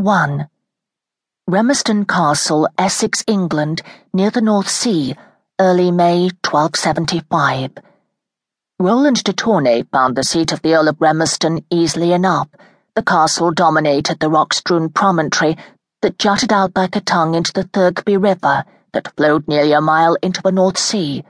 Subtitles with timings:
[0.00, 0.48] 1.
[1.50, 3.82] Remiston Castle, Essex, England,
[4.12, 5.16] near the North Sea,
[5.58, 7.72] early May 1275.
[8.78, 12.46] Roland de Tournay found the seat of the Earl of Remiston easily enough.
[12.94, 15.56] The castle dominated the rock-strewn promontory
[16.02, 20.16] that jutted out like a tongue into the Thurgby River that flowed nearly a mile
[20.22, 21.24] into the North Sea.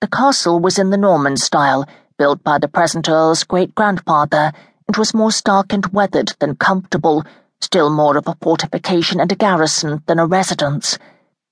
[0.00, 4.52] The castle was in the Norman style, built by the present Earl's great-grandfather,
[4.86, 7.24] and was more stark and weathered than comfortable,
[7.62, 10.98] still more of a fortification and a garrison than a residence.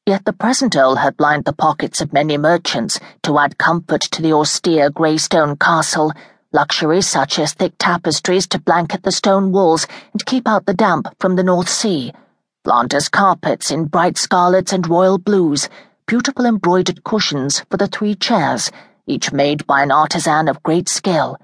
[0.07, 4.23] Yet the present Earl had lined the pockets of many merchants to add comfort to
[4.23, 6.13] the austere grey stone castle,
[6.53, 11.07] luxuries such as thick tapestries to blanket the stone walls and keep out the damp
[11.21, 12.13] from the North Sea,
[12.65, 15.69] Flanders carpets in bright scarlets and royal blues,
[16.07, 18.71] beautiful embroidered cushions for the three chairs,
[19.07, 21.39] each made by an artisan of great skill.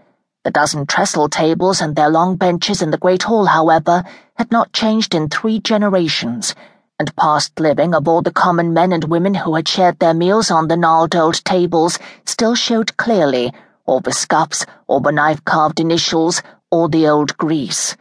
[0.46, 4.04] The dozen trestle tables and their long benches in the great hall, however,
[4.36, 6.54] had not changed in three generations,
[7.00, 10.48] and past living of all the common men and women who had shared their meals
[10.48, 13.52] on the gnarled old tables still showed clearly
[13.86, 17.96] all the scuffs, all the knife-carved initials, all the old grease.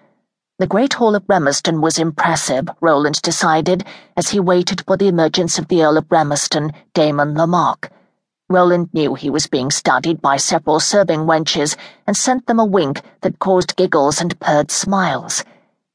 [0.59, 3.83] The great hall of Remiston was impressive, Roland decided,
[4.15, 7.89] as he waited for the emergence of the Earl of Remiston, Damon Lamarck.
[8.47, 13.01] Roland knew he was being studied by several serving wenches and sent them a wink
[13.21, 15.43] that caused giggles and purred smiles.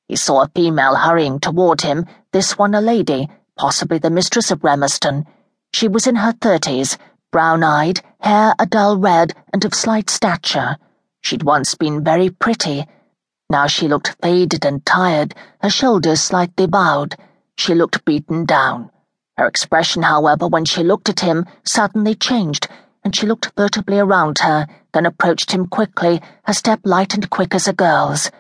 [0.08, 4.62] He saw a female hurrying toward him, this one a lady, possibly the mistress of
[4.62, 5.26] Remiston.
[5.72, 6.98] She was in her thirties,
[7.30, 10.76] brown-eyed, hair a dull red, and of slight stature.
[11.20, 12.84] She'd once been very pretty.
[13.48, 17.14] Now she looked faded and tired, her shoulders slightly bowed.
[17.56, 18.90] She looked beaten down.
[19.40, 22.68] Her expression, however, when she looked at him, suddenly changed,
[23.02, 27.54] and she looked furtively around her, then approached him quickly, her step light and quick
[27.54, 28.30] as a girl's.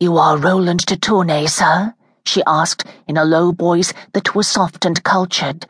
[0.00, 1.92] You are Roland de Tournay, sir?
[2.24, 5.66] she asked, in a low voice that was soft and cultured.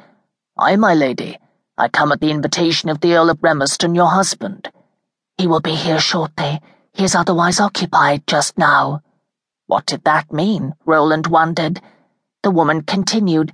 [0.57, 1.39] Ay, my lady.
[1.77, 4.71] I come at the invitation of the Earl of Remiston, your husband.
[5.39, 6.61] He will be here shortly.
[6.93, 9.03] He is otherwise occupied just now.
[9.67, 10.75] What did that mean?
[10.87, 11.81] Roland wondered.
[12.45, 13.53] The woman continued,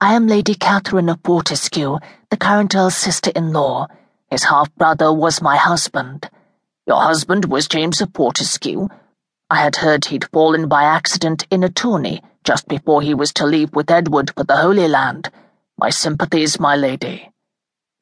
[0.00, 3.88] I am Lady Catherine of Fortesque, the current Earl's sister-in-law.
[4.30, 6.30] His half-brother was my husband.
[6.86, 8.68] Your husband was James of Fortesque?
[9.50, 13.46] I had heard he'd fallen by accident in a tourney just before he was to
[13.46, 15.32] leave with Edward for the Holy Land.
[15.76, 17.30] My sympathies, my lady.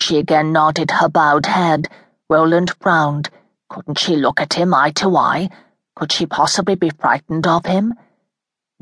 [0.03, 1.89] She again nodded her bowed head.
[2.29, 3.31] Roland frowned.
[3.71, 5.49] Couldn't she look at him eye to eye?
[5.95, 7.95] Could she possibly be frightened of him?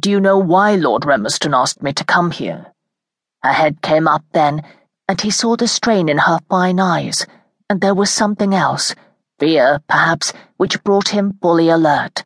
[0.00, 2.73] Do you know why Lord Remiston asked me to come here?
[3.44, 4.62] Her head came up then,
[5.06, 7.26] and he saw the strain in her fine eyes,
[7.68, 8.94] and there was something else,
[9.38, 12.24] fear, perhaps, which brought him fully alert.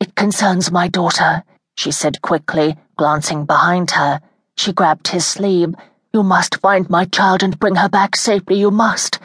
[0.00, 1.44] It concerns my daughter,
[1.76, 4.20] she said quickly, glancing behind her.
[4.56, 5.76] She grabbed his sleeve.
[6.12, 9.20] You must find my child and bring her back safely, you must.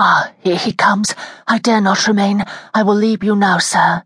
[0.00, 1.14] Ah, here he comes.
[1.46, 2.42] I dare not remain.
[2.74, 4.02] I will leave you now, sir.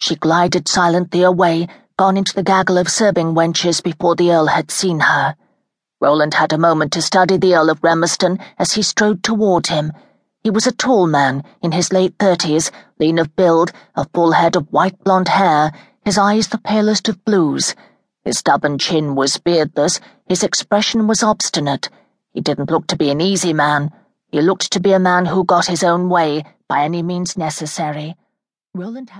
[0.00, 4.72] She glided silently away, gone into the gaggle of serving wenches before the Earl had
[4.72, 5.36] seen her.
[6.00, 9.92] Roland had a moment to study the Earl of Remiston as he strode toward him.
[10.44, 12.70] He was a tall man, in his late thirties,
[13.00, 15.72] lean of build, a full head of white blonde hair,
[16.04, 17.74] his eyes the palest of blues.
[18.24, 19.98] His stubborn chin was beardless,
[20.28, 21.88] his expression was obstinate.
[22.32, 23.90] He didn't look to be an easy man.
[24.30, 28.14] He looked to be a man who got his own way by any means necessary.
[28.72, 29.16] Roland had